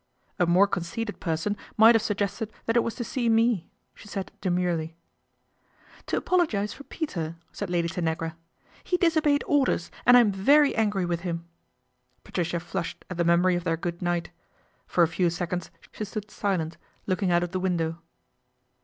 "A 0.39 0.47
more 0.47 0.65
conceited 0.65 1.19
person 1.19 1.55
might 1.77 1.93
have 1.93 2.01
suggested 2.01 2.51
that 2.65 2.75
it 2.75 2.79
was 2.79 2.95
to 2.95 3.03
see 3.03 3.29
me," 3.29 3.69
she 3.93 4.07
said 4.07 4.31
demurely.' 4.41 4.95
To 6.07 6.17
apologise 6.17 6.73
for 6.73 6.83
Peter," 6.85 7.35
said 7.51 7.69
Lady 7.69 7.87
Tanagra." 7.87 8.35
He 8.83 8.97
disobeyed 8.97 9.43
orders 9.45 9.91
and 10.07 10.17
I 10.17 10.21
am 10.21 10.31
very 10.31 10.75
angry 10.75 11.05
with 11.05 11.19
him." 11.19 11.45
Patricia 12.23 12.59
flushed 12.59 13.05
at 13.11 13.17
the 13.17 13.23
memory 13.23 13.53
of 13.55 13.63
their 13.63 13.77
good 13.77 14.01
night. 14.01 14.31
For 14.87 15.03
a 15.03 15.07
few 15.07 15.29
seconds 15.29 15.69
she 15.91 16.03
stood 16.03 16.31
silent, 16.31 16.77
looking 17.05 17.29
out 17.31 17.43
of 17.43 17.51
the 17.51 17.59
window. 17.59 17.99